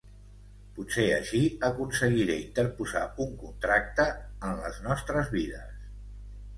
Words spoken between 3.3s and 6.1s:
contracte en les nostres vides.